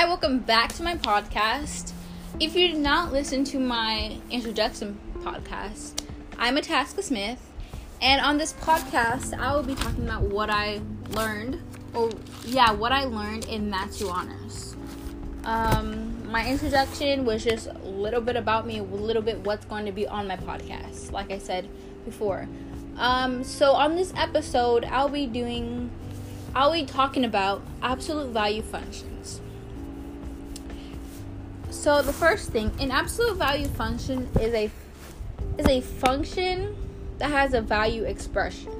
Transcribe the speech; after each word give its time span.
Hi, 0.00 0.06
welcome 0.06 0.38
back 0.38 0.72
to 0.76 0.82
my 0.82 0.96
podcast. 0.96 1.92
If 2.40 2.56
you 2.56 2.68
did 2.68 2.78
not 2.78 3.12
listen 3.12 3.44
to 3.44 3.58
my 3.58 4.16
introduction 4.30 4.98
podcast, 5.18 6.02
I'm 6.38 6.56
Ataska 6.56 7.02
Smith, 7.02 7.38
and 8.00 8.18
on 8.22 8.38
this 8.38 8.54
podcast, 8.54 9.38
I 9.38 9.54
will 9.54 9.62
be 9.62 9.74
talking 9.74 10.04
about 10.04 10.22
what 10.22 10.48
I 10.48 10.80
learned, 11.10 11.60
or 11.92 12.08
yeah, 12.46 12.72
what 12.72 12.92
I 12.92 13.04
learned 13.04 13.44
in 13.44 13.68
Math 13.68 13.98
2 13.98 14.08
Honors. 14.08 14.74
Um, 15.44 16.26
my 16.32 16.48
introduction 16.48 17.26
was 17.26 17.44
just 17.44 17.66
a 17.66 17.78
little 17.86 18.22
bit 18.22 18.36
about 18.36 18.66
me, 18.66 18.78
a 18.78 18.82
little 18.82 19.20
bit 19.20 19.40
what's 19.40 19.66
going 19.66 19.84
to 19.84 19.92
be 19.92 20.06
on 20.06 20.26
my 20.26 20.38
podcast, 20.38 21.12
like 21.12 21.30
I 21.30 21.36
said 21.36 21.68
before. 22.06 22.48
Um, 22.96 23.44
so 23.44 23.72
on 23.72 23.96
this 23.96 24.14
episode, 24.16 24.82
I'll 24.86 25.10
be 25.10 25.26
doing, 25.26 25.90
I'll 26.54 26.72
be 26.72 26.86
talking 26.86 27.26
about 27.26 27.60
absolute 27.82 28.30
value 28.30 28.62
functions. 28.62 29.09
So 31.80 32.02
the 32.02 32.12
first 32.12 32.50
thing, 32.50 32.70
an 32.78 32.90
absolute 32.90 33.38
value 33.38 33.66
function 33.66 34.28
is 34.38 34.52
a 34.52 34.70
is 35.56 35.66
a 35.66 35.80
function 35.80 36.76
that 37.16 37.30
has 37.30 37.54
a 37.54 37.62
value 37.62 38.04
expression. 38.04 38.70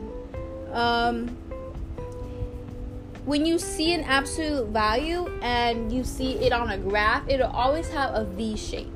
Um, 0.70 1.28
when 3.24 3.46
you 3.46 3.58
see 3.58 3.94
an 3.94 4.04
absolute 4.04 4.68
value 4.68 5.32
and 5.40 5.90
you 5.90 6.04
see 6.04 6.34
it 6.44 6.52
on 6.52 6.68
a 6.68 6.76
graph, 6.76 7.26
it'll 7.26 7.48
always 7.48 7.88
have 7.88 8.14
a 8.14 8.24
V 8.24 8.54
shape, 8.54 8.92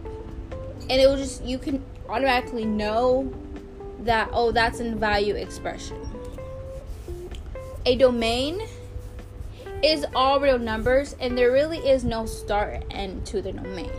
and 0.91 1.01
it 1.01 1.09
will 1.09 1.16
just 1.16 1.43
you 1.43 1.57
can 1.57 1.83
automatically 2.07 2.66
know 2.66 3.33
that 4.01 4.29
oh 4.35 4.52
that's 4.52 4.80
a 4.80 4.95
value 4.95 5.35
expression. 5.35 5.97
A 7.87 7.97
domain 7.97 8.61
is 9.84 10.06
all 10.15 10.40
real 10.40 10.59
numbers, 10.59 11.15
and 11.21 11.37
there 11.37 11.52
really 11.52 11.79
is 11.79 12.04
no 12.04 12.24
start 12.24 12.82
end 12.90 13.27
to 13.27 13.43
the 13.43 13.52
domain. 13.52 13.90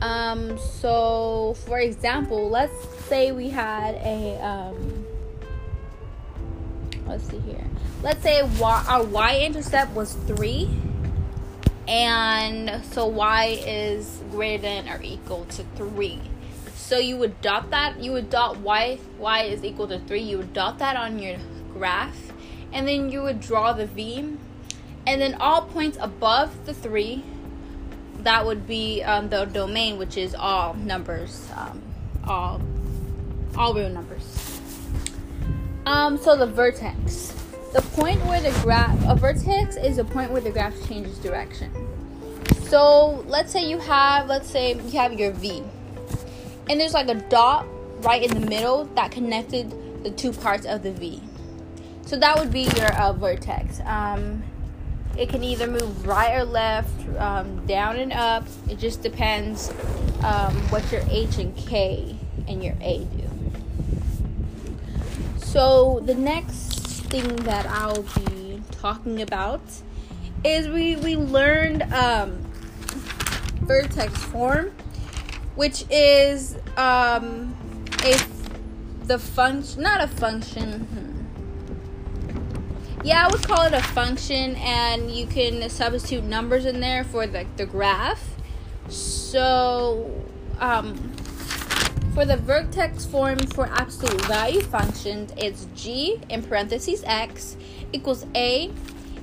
Um, 0.00 0.58
so, 0.58 1.54
for 1.64 1.78
example, 1.78 2.50
let's 2.50 2.72
say 3.06 3.30
we 3.30 3.48
had 3.48 3.94
a 3.94 4.36
um, 4.42 5.06
let's 7.06 7.24
see 7.28 7.38
here. 7.38 7.64
Let's 8.02 8.22
say 8.22 8.42
y, 8.42 8.84
our 8.88 9.04
y-intercept 9.04 9.94
was 9.94 10.14
three, 10.26 10.68
and 11.86 12.84
so 12.86 13.06
y 13.06 13.62
is 13.64 14.20
greater 14.32 14.62
than 14.62 14.88
or 14.88 15.00
equal 15.02 15.44
to 15.44 15.64
three. 15.76 16.20
So 16.74 16.98
you 16.98 17.16
would 17.18 17.40
dot 17.40 17.70
that. 17.70 18.00
You 18.02 18.12
would 18.12 18.28
dot 18.28 18.58
y 18.58 18.98
y 19.18 19.42
is 19.42 19.62
equal 19.62 19.86
to 19.86 20.00
three. 20.00 20.22
You 20.22 20.38
would 20.38 20.52
dot 20.52 20.80
that 20.80 20.96
on 20.96 21.20
your 21.20 21.36
graph, 21.72 22.32
and 22.72 22.88
then 22.88 23.08
you 23.08 23.22
would 23.22 23.38
draw 23.38 23.72
the 23.72 23.86
v 23.86 24.36
and 25.06 25.20
then 25.20 25.34
all 25.34 25.62
points 25.62 25.98
above 26.00 26.66
the 26.66 26.74
three 26.74 27.22
that 28.20 28.46
would 28.46 28.66
be 28.66 29.02
um, 29.02 29.28
the 29.28 29.44
domain 29.46 29.98
which 29.98 30.16
is 30.16 30.34
all 30.34 30.74
numbers 30.74 31.48
um, 31.56 31.82
all 32.26 32.60
all 33.56 33.74
real 33.74 33.88
numbers. 33.88 34.60
Um, 35.86 36.16
so 36.16 36.36
the 36.36 36.46
vertex. 36.46 37.34
The 37.72 37.82
point 37.82 38.24
where 38.26 38.40
the 38.40 38.50
graph 38.62 38.98
a 39.08 39.14
vertex 39.16 39.76
is 39.76 39.98
a 39.98 40.04
point 40.04 40.30
where 40.30 40.40
the 40.40 40.50
graph 40.50 40.74
changes 40.86 41.18
direction. 41.18 41.70
So 42.68 43.24
let's 43.26 43.52
say 43.52 43.64
you 43.64 43.78
have 43.78 44.28
let's 44.28 44.48
say 44.48 44.74
you 44.74 44.98
have 44.98 45.12
your 45.18 45.32
v. 45.32 45.62
And 46.68 46.80
there's 46.80 46.94
like 46.94 47.08
a 47.08 47.14
dot 47.14 47.66
right 48.04 48.22
in 48.22 48.40
the 48.40 48.46
middle 48.46 48.84
that 48.94 49.10
connected 49.10 49.74
the 50.04 50.10
two 50.10 50.32
parts 50.32 50.66
of 50.66 50.82
the 50.82 50.92
v. 50.92 51.20
So 52.02 52.18
that 52.18 52.38
would 52.38 52.52
be 52.52 52.62
your 52.76 52.92
uh, 53.00 53.12
vertex. 53.12 53.80
Um, 53.84 54.42
it 55.16 55.28
can 55.28 55.44
either 55.44 55.66
move 55.66 56.06
right 56.06 56.34
or 56.36 56.44
left, 56.44 57.08
um, 57.18 57.64
down 57.66 57.96
and 57.96 58.12
up. 58.12 58.44
It 58.68 58.78
just 58.78 59.02
depends 59.02 59.70
um, 60.22 60.54
what 60.70 60.90
your 60.90 61.02
H 61.10 61.38
and 61.38 61.56
K 61.56 62.16
and 62.48 62.62
your 62.64 62.74
A 62.80 63.04
do. 63.04 63.28
So 65.38 66.00
the 66.04 66.14
next 66.14 67.02
thing 67.10 67.36
that 67.44 67.66
I'll 67.66 68.02
be 68.02 68.62
talking 68.70 69.20
about 69.20 69.60
is 70.44 70.66
we 70.68 70.96
we 70.96 71.16
learned 71.16 71.82
um, 71.92 72.38
vertex 73.60 74.16
form, 74.24 74.72
which 75.54 75.84
is 75.90 76.56
um, 76.76 77.54
a 78.04 78.16
the 79.04 79.18
function, 79.18 79.82
not 79.82 80.02
a 80.02 80.08
function. 80.08 81.11
Yeah, 83.04 83.26
I 83.26 83.30
would 83.32 83.42
call 83.42 83.66
it 83.66 83.72
a 83.72 83.82
function, 83.82 84.54
and 84.56 85.10
you 85.10 85.26
can 85.26 85.68
substitute 85.68 86.22
numbers 86.22 86.66
in 86.66 86.78
there 86.78 87.02
for 87.02 87.26
the, 87.26 87.44
the 87.56 87.66
graph. 87.66 88.22
So, 88.88 90.24
um, 90.60 90.94
for 92.14 92.24
the 92.24 92.36
vertex 92.36 93.04
form 93.04 93.40
for 93.40 93.66
absolute 93.66 94.20
value 94.26 94.60
functions, 94.60 95.32
it's 95.36 95.66
g 95.74 96.20
in 96.28 96.44
parentheses 96.44 97.02
x 97.04 97.56
equals 97.92 98.24
a 98.36 98.70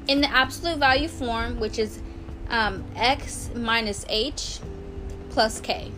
in 0.09 0.19
the 0.19 0.29
absolute 0.29 0.77
value 0.79 1.07
form, 1.07 1.57
which 1.59 1.79
is 1.79 2.01
um, 2.49 2.83
x 2.97 3.49
minus 3.55 4.05
h 4.09 4.59
plus 5.29 5.61
k. 5.61 5.89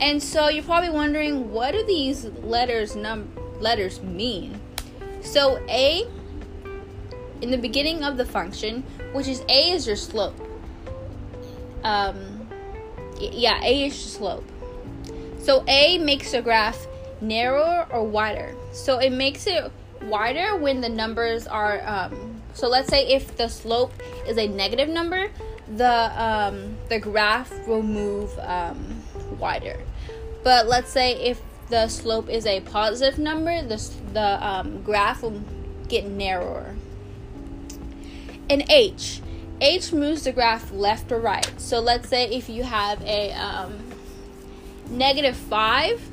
And 0.00 0.20
so 0.20 0.48
you're 0.48 0.64
probably 0.64 0.90
wondering 0.90 1.52
what 1.52 1.74
do 1.74 1.84
these 1.86 2.24
letters 2.42 2.96
num 2.96 3.30
letters 3.60 4.02
mean? 4.02 4.60
So 5.20 5.64
a 5.68 6.08
in 7.44 7.50
the 7.50 7.58
beginning 7.58 8.02
of 8.02 8.16
the 8.16 8.24
function, 8.24 8.82
which 9.12 9.28
is 9.28 9.44
a 9.50 9.70
is 9.72 9.86
your 9.86 9.96
slope. 9.96 10.34
Um, 11.84 12.48
yeah, 13.20 13.62
a 13.62 13.84
is 13.84 13.92
your 13.92 14.08
slope. 14.08 14.48
So 15.40 15.62
a 15.68 15.98
makes 15.98 16.32
the 16.32 16.40
graph 16.40 16.86
narrower 17.20 17.86
or 17.90 18.02
wider. 18.02 18.56
So 18.72 18.98
it 18.98 19.10
makes 19.10 19.46
it 19.46 19.70
wider 20.04 20.56
when 20.56 20.80
the 20.80 20.88
numbers 20.88 21.46
are. 21.46 21.86
Um, 21.86 22.40
so 22.54 22.66
let's 22.66 22.88
say 22.88 23.08
if 23.08 23.36
the 23.36 23.48
slope 23.48 23.92
is 24.26 24.38
a 24.38 24.48
negative 24.48 24.88
number, 24.88 25.30
the 25.76 26.12
um, 26.16 26.78
the 26.88 26.98
graph 26.98 27.52
will 27.68 27.82
move 27.82 28.30
um, 28.38 29.02
wider. 29.38 29.78
But 30.42 30.66
let's 30.66 30.90
say 30.90 31.12
if 31.12 31.42
the 31.68 31.88
slope 31.88 32.30
is 32.30 32.46
a 32.46 32.62
positive 32.62 33.18
number, 33.18 33.62
the 33.62 33.76
the 34.14 34.46
um, 34.46 34.82
graph 34.82 35.22
will 35.22 35.42
get 35.88 36.06
narrower 36.06 36.74
an 38.50 38.64
H. 38.70 39.20
H 39.60 39.92
moves 39.92 40.24
the 40.24 40.32
graph 40.32 40.72
left 40.72 41.10
or 41.12 41.20
right. 41.20 41.48
So 41.58 41.80
let's 41.80 42.08
say 42.08 42.24
if 42.26 42.48
you 42.48 42.62
have 42.64 43.00
a 43.02 43.32
um, 43.32 43.78
negative 44.90 45.36
5 45.36 46.10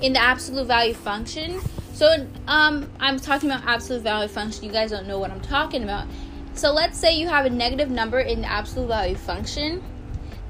in 0.00 0.12
the 0.12 0.20
absolute 0.20 0.66
value 0.66 0.94
function. 0.94 1.60
So 1.94 2.26
um, 2.48 2.90
I'm 3.00 3.18
talking 3.18 3.50
about 3.50 3.64
absolute 3.66 4.02
value 4.02 4.28
function. 4.28 4.64
You 4.64 4.72
guys 4.72 4.90
don't 4.90 5.06
know 5.06 5.18
what 5.18 5.30
I'm 5.30 5.40
talking 5.40 5.84
about. 5.84 6.06
So 6.54 6.72
let's 6.72 6.98
say 6.98 7.16
you 7.16 7.28
have 7.28 7.46
a 7.46 7.50
negative 7.50 7.90
number 7.90 8.20
in 8.20 8.42
the 8.42 8.50
absolute 8.50 8.88
value 8.88 9.14
function. 9.14 9.82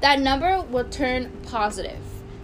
That 0.01 0.19
number 0.19 0.61
will 0.63 0.85
turn 0.85 1.31
positive 1.43 1.99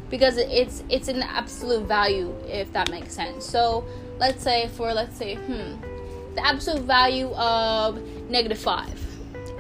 because 0.10 0.38
it's 0.38 0.84
it's 0.90 1.08
an 1.08 1.22
absolute 1.22 1.86
value 1.88 2.34
if 2.48 2.72
that 2.74 2.90
makes 2.90 3.14
sense. 3.14 3.46
So 3.46 3.86
let's 4.18 4.44
say 4.44 4.70
for 4.70 4.94
let's 4.94 5.18
say 5.18 5.36
hmm 5.36 5.99
the 6.36 6.46
absolute 6.46 6.84
value 6.84 7.32
of 7.34 8.02
negative 8.30 8.60
5 8.60 9.06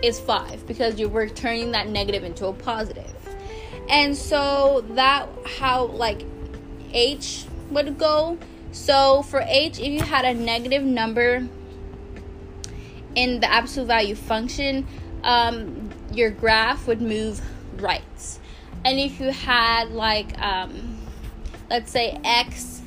is 0.03 0.19
5 0.19 0.67
because 0.67 0.99
you're 0.99 1.29
turning 1.29 1.71
that 1.71 1.87
negative 1.87 2.23
into 2.23 2.47
a 2.47 2.53
positive. 2.53 3.13
And 3.89 4.15
so 4.15 4.85
that 4.91 5.27
how 5.45 5.85
like 5.85 6.23
h 6.93 7.45
would 7.71 7.97
go. 7.97 8.37
So 8.71 9.23
for 9.23 9.41
h 9.41 9.79
if 9.79 9.87
you 9.87 10.01
had 10.01 10.25
a 10.25 10.33
negative 10.33 10.83
number 10.83 11.47
in 13.15 13.39
the 13.39 13.51
absolute 13.51 13.87
value 13.87 14.15
function, 14.15 14.85
um, 15.23 15.89
your 16.13 16.29
graph 16.29 16.87
would 16.87 17.01
move 17.01 17.41
right. 17.81 18.39
And 18.85 18.99
if 18.99 19.19
you 19.19 19.31
had 19.31 19.89
like 19.89 20.39
um, 20.39 20.99
let's 21.69 21.91
say 21.91 22.19
x 22.23 22.78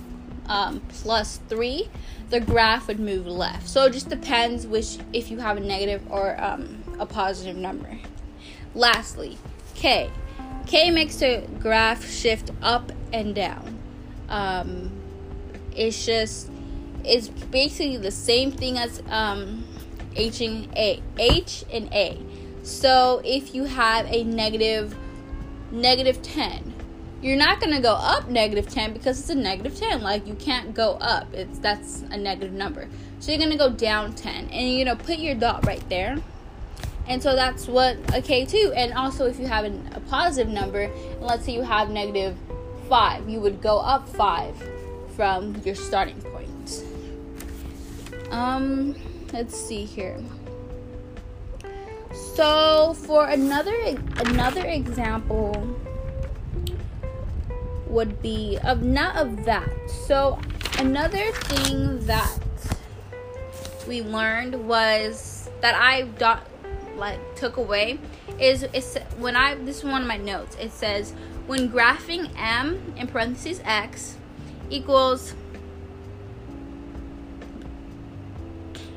um, 0.46 0.80
plus 0.88 1.40
3, 1.48 1.88
the 2.30 2.40
graph 2.40 2.88
would 2.88 3.00
move 3.00 3.26
left. 3.26 3.68
So 3.68 3.84
it 3.84 3.92
just 3.92 4.08
depends 4.08 4.66
which 4.66 4.98
if 5.12 5.30
you 5.30 5.38
have 5.38 5.56
a 5.56 5.60
negative 5.60 6.02
or 6.10 6.40
um, 6.42 6.82
a 6.98 7.06
positive 7.06 7.56
number. 7.56 7.98
Lastly, 8.74 9.38
K. 9.74 10.10
K 10.66 10.90
makes 10.90 11.16
the 11.16 11.46
graph 11.60 12.08
shift 12.08 12.50
up 12.62 12.92
and 13.12 13.34
down. 13.34 13.78
Um, 14.28 14.90
it's 15.74 16.06
just 16.06 16.50
it's 17.04 17.28
basically 17.28 17.96
the 17.96 18.10
same 18.10 18.52
thing 18.52 18.78
as 18.78 19.02
um, 19.10 19.64
H 20.16 20.40
and 20.40 20.68
A. 20.76 21.02
H 21.18 21.64
and 21.72 21.92
A. 21.92 22.18
So 22.62 23.20
if 23.24 23.54
you 23.54 23.64
have 23.64 24.06
a 24.06 24.24
negative 24.24 24.96
negative 25.70 26.22
10 26.22 26.71
you're 27.22 27.36
not 27.36 27.60
going 27.60 27.72
to 27.72 27.80
go 27.80 27.94
up 27.94 28.28
negative 28.28 28.68
10 28.68 28.92
because 28.92 29.18
it's 29.20 29.30
a 29.30 29.34
negative 29.34 29.76
10 29.76 30.02
like 30.02 30.26
you 30.26 30.34
can't 30.34 30.74
go 30.74 30.92
up 31.00 31.32
it's 31.32 31.58
that's 31.60 32.02
a 32.10 32.16
negative 32.16 32.52
number 32.52 32.88
so 33.20 33.30
you're 33.30 33.38
going 33.38 33.50
to 33.50 33.56
go 33.56 33.70
down 33.70 34.12
10 34.12 34.48
and 34.50 34.68
you're 34.68 34.84
going 34.84 34.98
to 34.98 35.04
put 35.04 35.18
your 35.18 35.34
dot 35.34 35.64
right 35.66 35.88
there 35.88 36.18
And 37.06 37.22
so 37.22 37.34
that's 37.34 37.66
what 37.66 37.96
a 38.08 38.22
K2. 38.22 38.72
And 38.76 38.92
also, 38.94 39.26
if 39.26 39.38
you 39.38 39.46
have 39.46 39.64
an, 39.64 39.90
a 39.94 40.00
positive 40.00 40.52
number, 40.52 40.82
and 40.82 41.20
let's 41.20 41.44
say 41.44 41.52
you 41.52 41.62
have 41.62 41.90
negative 41.90 42.36
5, 42.88 43.28
you 43.28 43.40
would 43.40 43.60
go 43.60 43.78
up 43.78 44.08
5 44.08 44.54
from 45.16 45.60
your 45.64 45.74
starting 45.74 46.20
point. 46.22 46.84
Um, 48.30 48.94
let's 49.32 49.56
see 49.56 49.84
here. 49.84 50.18
So 52.34 52.94
for 52.94 53.26
another 53.26 53.76
another 54.16 54.64
example 54.66 55.76
would 57.92 58.20
be 58.22 58.58
of 58.64 58.82
not 58.82 59.16
of 59.16 59.44
that. 59.44 59.68
So 60.06 60.38
another 60.78 61.30
thing 61.32 62.04
that 62.06 62.38
we 63.86 64.02
learned 64.02 64.66
was 64.66 65.50
that 65.60 65.74
I 65.74 66.02
got 66.02 66.46
like 66.96 67.20
took 67.36 67.56
away 67.56 67.98
is 68.38 68.64
it's 68.72 68.96
when 69.18 69.36
I 69.36 69.54
this 69.56 69.78
is 69.78 69.84
one 69.84 70.02
of 70.02 70.08
my 70.08 70.16
notes. 70.16 70.56
It 70.58 70.72
says 70.72 71.12
when 71.46 71.70
graphing 71.70 72.30
m 72.36 72.94
in 72.96 73.06
parentheses 73.08 73.60
x 73.64 74.16
equals 74.70 75.34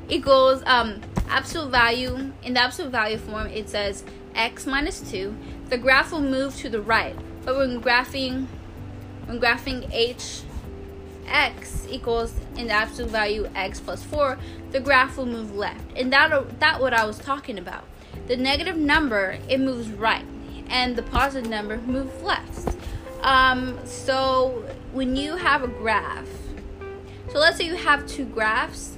equals 0.07 0.61
um 0.65 1.01
absolute 1.27 1.71
value 1.71 2.31
in 2.43 2.53
the 2.53 2.59
absolute 2.59 2.91
value 2.91 3.17
form 3.17 3.47
it 3.47 3.67
says 3.67 4.03
x 4.35 4.67
minus 4.67 5.01
2 5.09 5.35
the 5.69 5.77
graph 5.77 6.11
will 6.11 6.21
move 6.21 6.55
to 6.55 6.69
the 6.69 6.79
right 6.79 7.15
but 7.43 7.57
when 7.57 7.81
graphing 7.81 8.45
when 9.25 9.39
graphing 9.39 9.89
h 9.91 10.41
x 11.27 11.87
equals 11.89 12.33
in 12.55 12.67
the 12.67 12.73
absolute 12.73 13.09
value 13.09 13.49
x 13.55 13.79
plus 13.79 14.03
4 14.03 14.37
the 14.71 14.79
graph 14.79 15.17
will 15.17 15.25
move 15.25 15.55
left. 15.55 15.81
And 15.95 16.11
that 16.13 16.59
that 16.59 16.79
what 16.79 16.93
i 16.93 17.05
was 17.05 17.17
talking 17.17 17.57
about. 17.57 17.85
The 18.27 18.37
negative 18.37 18.77
number 18.77 19.37
it 19.49 19.59
moves 19.59 19.89
right 19.89 20.25
and 20.67 20.95
the 20.95 21.03
positive 21.03 21.49
number 21.49 21.77
moves 21.77 22.21
left. 22.21 22.75
Um, 23.21 23.79
so 23.85 24.63
when 24.93 25.15
you 25.15 25.35
have 25.35 25.63
a 25.63 25.67
graph 25.67 26.27
so 27.31 27.39
let's 27.39 27.57
say 27.57 27.65
you 27.65 27.75
have 27.75 28.05
two 28.07 28.25
graphs 28.25 28.97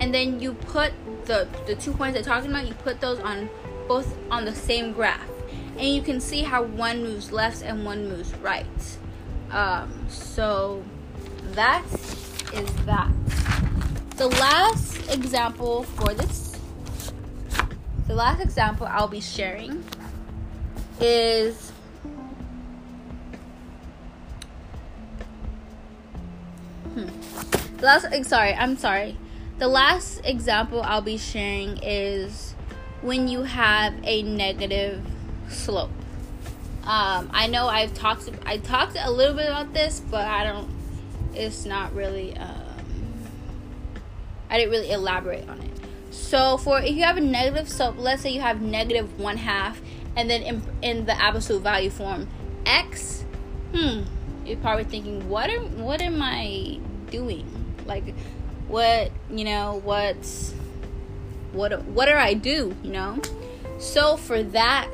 and 0.00 0.12
then 0.12 0.40
you 0.40 0.54
put 0.54 0.92
the 1.26 1.46
the 1.66 1.74
two 1.74 1.92
points 1.92 2.18
I'm 2.18 2.24
talking 2.24 2.50
about 2.50 2.66
you 2.66 2.74
put 2.74 3.00
those 3.00 3.18
on 3.20 3.48
both 3.86 4.16
on 4.30 4.44
the 4.44 4.54
same 4.54 4.92
graph. 4.92 5.28
And 5.78 5.88
you 5.88 6.02
can 6.02 6.20
see 6.20 6.42
how 6.42 6.62
one 6.62 7.02
moves 7.02 7.32
left 7.32 7.62
and 7.62 7.84
one 7.84 8.08
moves 8.08 8.34
right 8.36 8.66
um, 9.50 10.06
so 10.08 10.82
that 11.52 11.84
is 12.54 12.70
that 12.84 13.10
the 14.16 14.28
last 14.28 15.12
example 15.12 15.82
for 15.82 16.14
this 16.14 16.58
the 18.06 18.14
last 18.14 18.40
example 18.40 18.86
i'll 18.90 19.08
be 19.08 19.20
sharing 19.20 19.84
is 21.00 21.70
hmm. 26.94 27.06
the 27.76 27.82
last 27.82 28.24
sorry 28.24 28.54
i'm 28.54 28.76
sorry 28.76 29.16
the 29.58 29.68
last 29.68 30.20
example 30.24 30.82
I'll 30.82 31.00
be 31.00 31.16
sharing 31.16 31.78
is 31.82 32.54
when 33.00 33.26
you 33.26 33.44
have 33.44 33.94
a 34.04 34.22
negative 34.22 35.02
slope. 35.48 35.95
Um, 36.86 37.30
I 37.32 37.48
know 37.48 37.66
I've 37.66 37.94
talked 37.94 38.30
I 38.44 38.58
talked 38.58 38.96
a 38.98 39.10
little 39.10 39.34
bit 39.34 39.46
about 39.46 39.72
this, 39.72 40.00
but 40.00 40.24
I 40.24 40.44
don't. 40.44 40.68
It's 41.34 41.64
not 41.64 41.94
really. 41.94 42.36
Um, 42.36 42.62
I 44.48 44.58
didn't 44.58 44.70
really 44.70 44.90
elaborate 44.90 45.48
on 45.48 45.60
it. 45.60 45.70
So 46.10 46.56
for 46.56 46.80
if 46.80 46.94
you 46.94 47.02
have 47.02 47.16
a 47.16 47.20
negative 47.20 47.68
slope, 47.68 47.96
let's 47.98 48.22
say 48.22 48.30
you 48.30 48.40
have 48.40 48.62
negative 48.62 49.18
one 49.18 49.36
half, 49.36 49.80
and 50.14 50.30
then 50.30 50.42
in, 50.42 50.62
in 50.82 51.06
the 51.06 51.20
absolute 51.20 51.62
value 51.62 51.90
form, 51.90 52.28
x. 52.64 53.24
Hmm. 53.74 54.02
You're 54.44 54.58
probably 54.58 54.84
thinking, 54.84 55.28
what 55.28 55.50
am 55.50 55.80
what 55.80 56.00
am 56.00 56.22
I 56.22 56.78
doing? 57.10 57.44
Like 57.84 58.14
what 58.68 59.12
you 59.30 59.44
know 59.44 59.80
what's 59.84 60.52
what 61.52 61.82
what 61.84 62.06
do 62.06 62.12
i 62.12 62.34
do 62.34 62.74
you 62.82 62.90
know 62.90 63.20
so 63.78 64.16
for 64.16 64.42
that 64.42 64.90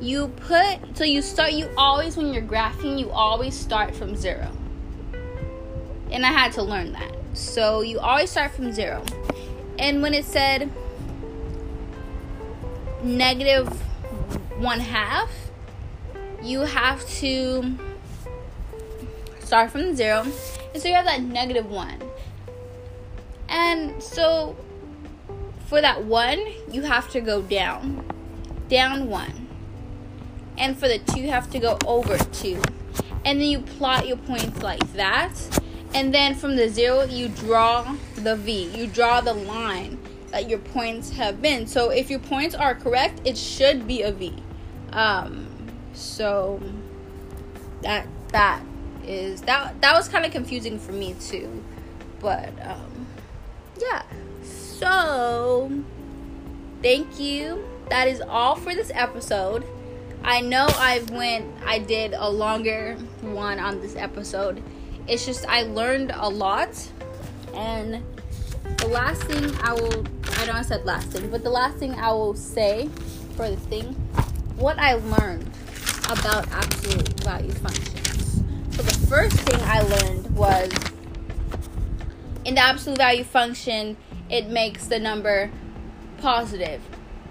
you 0.00 0.28
put 0.28 0.96
so 0.96 1.04
you 1.04 1.22
start 1.22 1.52
you 1.52 1.68
always 1.76 2.16
when 2.16 2.32
you're 2.32 2.42
graphing 2.42 2.98
you 2.98 3.10
always 3.10 3.58
start 3.58 3.94
from 3.94 4.14
zero. 4.14 4.50
And 6.10 6.24
i 6.24 6.30
had 6.30 6.52
to 6.52 6.62
learn 6.62 6.92
that. 6.92 7.12
So 7.34 7.82
you 7.82 7.98
always 7.98 8.30
start 8.30 8.52
from 8.52 8.72
zero. 8.72 9.04
And 9.78 10.02
when 10.02 10.14
it 10.14 10.24
said 10.24 10.70
negative 13.02 13.68
one 14.58 14.80
half 14.80 15.30
you 16.42 16.60
have 16.60 17.06
to 17.08 17.76
start 19.40 19.70
from 19.70 19.96
zero. 19.96 20.26
And 20.74 20.82
so 20.82 20.88
you 20.88 20.94
have 20.94 21.06
that 21.06 21.22
negative 21.22 21.70
one. 21.70 22.02
And 23.48 24.02
so 24.02 24.56
for 25.66 25.80
that 25.80 26.04
one, 26.04 26.40
you 26.70 26.82
have 26.82 27.10
to 27.10 27.20
go 27.20 27.42
down. 27.42 28.04
Down 28.68 29.08
one. 29.08 29.47
And 30.58 30.76
for 30.78 30.88
the 30.88 30.98
two, 30.98 31.20
you 31.20 31.30
have 31.30 31.50
to 31.50 31.58
go 31.58 31.78
over 31.86 32.18
two. 32.32 32.60
And 33.24 33.40
then 33.40 33.48
you 33.48 33.60
plot 33.60 34.06
your 34.06 34.16
points 34.16 34.62
like 34.62 34.92
that. 34.94 35.32
And 35.94 36.12
then 36.12 36.34
from 36.34 36.56
the 36.56 36.68
zero, 36.68 37.04
you 37.04 37.28
draw 37.28 37.96
the 38.16 38.36
V. 38.36 38.70
You 38.76 38.86
draw 38.86 39.20
the 39.20 39.34
line 39.34 39.98
that 40.30 40.50
your 40.50 40.58
points 40.58 41.10
have 41.10 41.40
been. 41.40 41.66
So 41.66 41.90
if 41.90 42.10
your 42.10 42.20
points 42.20 42.54
are 42.54 42.74
correct, 42.74 43.20
it 43.24 43.38
should 43.38 43.86
be 43.86 44.02
a 44.02 44.12
V. 44.12 44.34
Um, 44.92 45.46
so 45.94 46.60
that 47.82 48.06
that 48.32 48.62
is 49.04 49.40
that 49.42 49.80
that 49.80 49.94
was 49.94 50.08
kind 50.08 50.26
of 50.26 50.32
confusing 50.32 50.78
for 50.78 50.92
me 50.92 51.14
too. 51.20 51.64
But 52.20 52.52
um 52.62 53.06
yeah. 53.80 54.02
So, 54.42 55.70
thank 56.82 57.18
you. 57.18 57.64
That 57.90 58.08
is 58.08 58.20
all 58.20 58.54
for 58.54 58.74
this 58.74 58.90
episode. 58.94 59.64
I 60.28 60.42
know 60.42 60.66
I've 60.76 61.08
went 61.08 61.46
I 61.64 61.78
did 61.78 62.12
a 62.12 62.28
longer 62.28 62.96
one 63.22 63.58
on 63.58 63.80
this 63.80 63.96
episode. 63.96 64.62
It's 65.06 65.24
just 65.24 65.46
I 65.48 65.62
learned 65.62 66.12
a 66.14 66.28
lot 66.28 66.68
and 67.54 68.04
the 68.76 68.88
last 68.88 69.22
thing 69.22 69.50
I 69.62 69.72
will 69.72 70.04
I 70.24 70.44
don't 70.44 70.48
know 70.48 70.52
I 70.52 70.62
said 70.62 70.84
last 70.84 71.08
thing, 71.08 71.30
but 71.30 71.42
the 71.44 71.48
last 71.48 71.78
thing 71.78 71.94
I 71.94 72.12
will 72.12 72.34
say 72.34 72.90
for 73.36 73.48
this 73.48 73.58
thing, 73.60 73.94
what 74.58 74.78
I 74.78 74.96
learned 74.96 75.50
about 76.10 76.46
absolute 76.52 77.08
value 77.20 77.52
functions. 77.52 78.42
So 78.76 78.82
the 78.82 79.06
first 79.06 79.34
thing 79.34 79.58
I 79.62 79.80
learned 79.80 80.36
was 80.36 80.70
in 82.44 82.54
the 82.54 82.60
absolute 82.60 82.98
value 82.98 83.24
function, 83.24 83.96
it 84.28 84.48
makes 84.48 84.88
the 84.88 84.98
number 84.98 85.50
positive. 86.20 86.82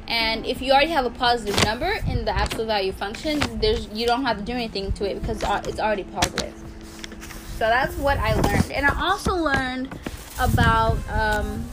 And 0.07 0.45
if 0.45 0.61
you 0.61 0.71
already 0.71 0.91
have 0.91 1.05
a 1.05 1.09
positive 1.09 1.61
number 1.65 1.91
in 2.07 2.25
the 2.25 2.31
absolute 2.31 2.67
value 2.67 2.91
function, 2.91 3.39
there's 3.59 3.87
you 3.89 4.07
don't 4.07 4.23
have 4.23 4.37
to 4.37 4.43
do 4.43 4.53
anything 4.53 4.91
to 4.93 5.09
it 5.09 5.21
because 5.21 5.43
it's 5.67 5.79
already 5.79 6.03
positive. 6.05 6.53
So 7.57 7.59
that's 7.59 7.95
what 7.97 8.17
I 8.17 8.33
learned, 8.35 8.71
and 8.71 8.85
I 8.85 9.01
also 9.01 9.35
learned 9.35 9.99
about 10.39 10.97
um, 11.09 11.65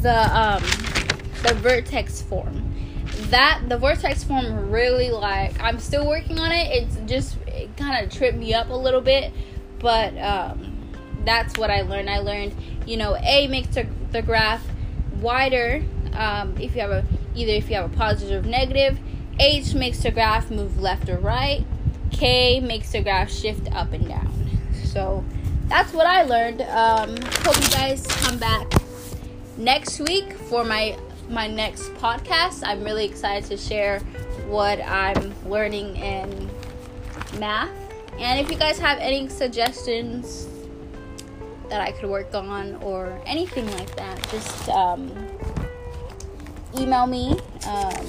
the 0.00 0.38
um, 0.38 0.62
the 1.42 1.54
vertex 1.60 2.22
form. 2.22 2.72
That 3.30 3.62
the 3.68 3.76
vertex 3.76 4.24
form 4.24 4.70
really 4.70 5.10
like 5.10 5.60
I'm 5.60 5.78
still 5.78 6.06
working 6.06 6.38
on 6.38 6.50
it. 6.52 6.70
It's 6.72 6.96
just 7.10 7.36
it 7.46 7.76
kind 7.76 8.04
of 8.04 8.12
tripped 8.12 8.38
me 8.38 8.54
up 8.54 8.70
a 8.70 8.74
little 8.74 9.00
bit 9.00 9.32
but 9.84 10.16
um, 10.16 10.78
that's 11.26 11.58
what 11.58 11.70
I 11.70 11.82
learned. 11.82 12.08
I 12.08 12.20
learned, 12.20 12.54
you 12.86 12.96
know, 12.96 13.16
A 13.16 13.46
makes 13.48 13.68
the, 13.74 13.86
the 14.12 14.22
graph 14.22 14.64
wider 15.20 15.84
um, 16.12 16.54
if 16.58 16.74
you 16.74 16.80
have 16.80 16.90
a 16.90 17.04
either 17.34 17.52
if 17.52 17.68
you 17.68 17.76
have 17.76 17.92
a 17.92 17.96
positive 17.96 18.44
or 18.44 18.48
negative. 18.48 18.98
H 19.40 19.74
makes 19.74 20.02
the 20.02 20.12
graph 20.12 20.50
move 20.50 20.80
left 20.80 21.08
or 21.08 21.18
right. 21.18 21.64
K 22.12 22.60
makes 22.60 22.92
the 22.92 23.02
graph 23.02 23.30
shift 23.30 23.70
up 23.74 23.92
and 23.92 24.06
down. 24.06 24.32
So 24.84 25.24
that's 25.66 25.92
what 25.92 26.06
I 26.06 26.22
learned. 26.22 26.62
Um, 26.62 27.16
hope 27.42 27.56
you 27.56 27.70
guys 27.70 28.06
come 28.06 28.38
back 28.38 28.72
next 29.56 30.00
week 30.00 30.32
for 30.34 30.64
my 30.64 30.96
my 31.28 31.48
next 31.48 31.88
podcast. 31.94 32.62
I'm 32.64 32.84
really 32.84 33.06
excited 33.06 33.48
to 33.50 33.56
share 33.56 34.00
what 34.46 34.80
I'm 34.80 35.34
learning 35.48 35.96
in 35.96 36.50
math 37.38 37.70
and 38.18 38.38
if 38.38 38.50
you 38.50 38.56
guys 38.56 38.78
have 38.78 38.98
any 38.98 39.28
suggestions 39.28 40.46
that 41.68 41.80
I 41.80 41.92
could 41.92 42.08
work 42.08 42.34
on 42.34 42.76
or 42.76 43.20
anything 43.26 43.66
like 43.72 43.94
that, 43.96 44.22
just 44.30 44.68
um, 44.68 45.10
email 46.78 47.06
me. 47.06 47.32
Um, 47.66 48.06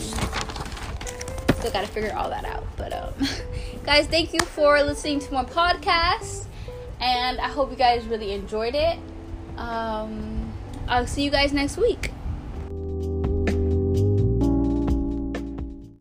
still 1.56 1.72
got 1.72 1.82
to 1.82 1.88
figure 1.88 2.14
all 2.16 2.30
that 2.30 2.46
out. 2.46 2.66
But 2.78 2.94
um, 2.94 3.14
guys, 3.86 4.08
thank 4.08 4.34
you 4.34 4.40
for 4.40 4.82
listening 4.84 5.20
to 5.20 5.34
my 5.34 5.44
podcast, 5.44 6.46
and 7.00 7.40
I 7.40 7.48
hope 7.48 7.72
you 7.72 7.78
guys 7.78 8.06
really 8.06 8.34
enjoyed 8.34 8.76
it. 8.76 9.00
Um, 9.58 10.54
I'll 10.88 11.08
see 11.08 11.24
you 11.24 11.32
guys 11.32 11.54
next 11.54 11.78
week. 11.78 12.12